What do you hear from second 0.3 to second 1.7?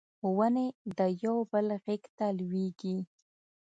ونې د یو بل